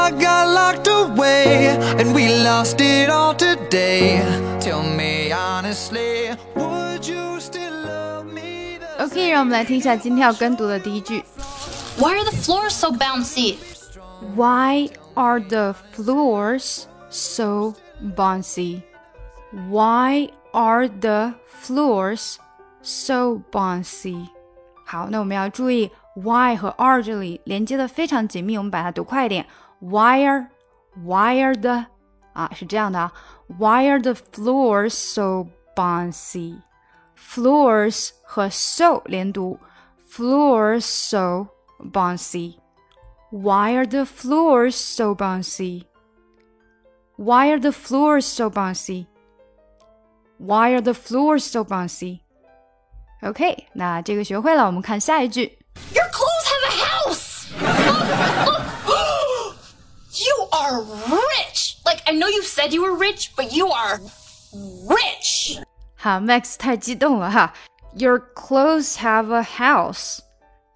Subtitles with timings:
[0.00, 4.22] heart got locked away, and we lost it all today.
[4.60, 8.78] Tell me honestly, would you still love me?
[8.80, 11.22] the OK，让我们来听一下今天要跟读的第一句。
[11.98, 13.56] Why are the floors so bouncy?
[14.34, 17.74] Why are the floors so
[18.16, 18.82] bouncy?
[19.70, 22.36] Why are the floors
[22.82, 24.26] so bouncy?
[24.84, 29.46] 好，那我们要注意 why 和 are 这里连接的非常紧密，我们把它读快一点。
[29.80, 30.48] Why are
[31.04, 31.86] Why are the
[32.32, 33.12] 啊是这样的啊？
[33.58, 36.60] Why are the floors so bouncy?
[37.16, 39.58] Floors 和 so 连读，
[40.10, 42.58] floors so bouncy.
[43.30, 45.84] Why are the floors so bouncy?
[47.16, 49.06] Why are the floors so bouncy?
[50.38, 52.20] Why are the floors so bouncy?
[53.22, 55.58] OK，那这个学会了，我们看下一句。
[55.94, 56.29] Your clothes
[62.40, 64.00] you said you were rich, but you are
[64.88, 65.60] rich!
[65.94, 67.52] 好，Max 太激动了哈。
[67.94, 70.20] Your clothes have a house.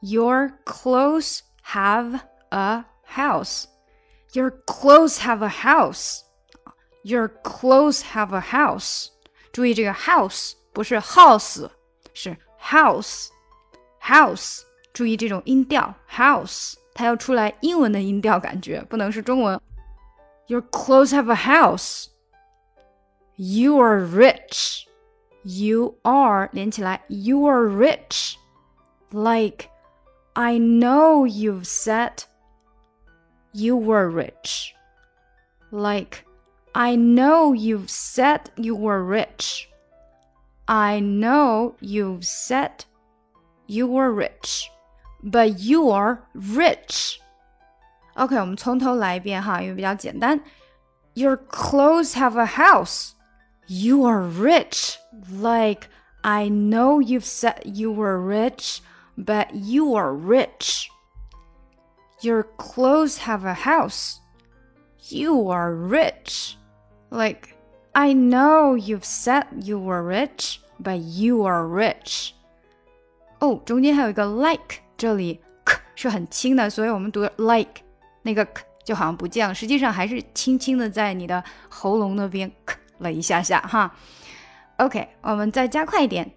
[0.00, 3.64] Your clothes have a house.
[4.32, 6.20] Your clothes have a house.
[7.02, 9.08] Your clothes have a house.
[9.52, 11.68] 注意这个 house 不是 house，
[12.14, 13.28] 是 house
[14.02, 14.60] house。
[14.92, 19.60] 注意这种音调 house，它要出来英文的音调感觉，不能是中文。
[20.46, 22.10] Your clothes have a house.
[23.36, 24.86] You are rich.
[25.44, 28.36] You are 连起来，You are rich.
[29.12, 29.70] Like,
[30.34, 32.24] I know you've said
[33.52, 34.74] you were rich.
[35.70, 36.24] Like,
[36.74, 39.68] I know you've said you were rich.
[40.68, 42.84] I know you've said
[43.66, 44.70] you were rich,
[45.22, 47.20] but you are rich.
[48.14, 50.40] OK，我们从头来一遍哈，因为比较简单。
[51.14, 53.12] Your clothes have a house.
[53.66, 54.96] You are rich.
[55.40, 55.88] Like,
[56.22, 58.78] I know you've said you were rich,
[59.16, 60.86] but you are rich.
[62.20, 64.16] Your clothes have a house.
[65.08, 66.56] You are rich.
[67.10, 67.56] Like,
[67.92, 72.32] I know you've said you were rich, but you are rich.
[73.40, 77.82] 哦，中间还有一个 like，这里 k 是很轻的，所以我们读的 like
[78.24, 83.94] 那个 k 就好像不见了，实际上还是轻轻的在你的喉咙那边 k 了一下下哈。
[84.78, 86.30] OK，我们再加快一点。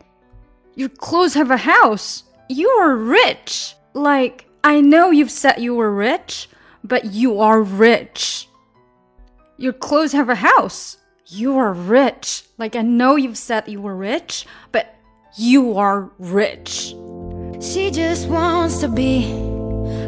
[0.76, 2.22] Your clothes have a house.
[2.48, 3.74] You are rich.
[3.94, 6.48] Like I know you've said you were rich,
[6.86, 8.48] but you are rich.
[9.58, 10.96] Your clothes have a house.
[11.28, 12.44] You are rich.
[12.58, 14.88] Like I know you've said you were rich, but
[15.38, 16.96] you are rich.
[17.62, 19.32] She just wants to be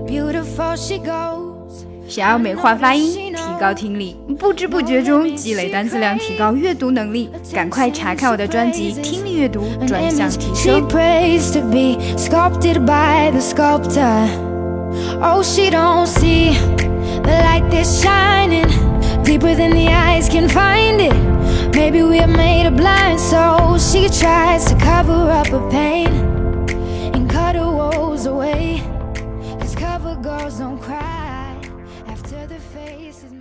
[0.06, 0.75] beautiful.
[0.75, 1.48] She goes.
[2.10, 10.82] 想要美化发音，提高听力，不知不觉中积累单词量，提高阅读能力，赶快查看我的专辑《听力阅读转向提升》。
[19.22, 21.15] Deeper than the eyes can find it.
[21.72, 26.09] Maybe we are made blindso She tries to cover up her pain
[27.12, 28.82] and cut her woes away.
[29.60, 31.09] Cause cover girls don't cry.
[32.72, 33.32] faces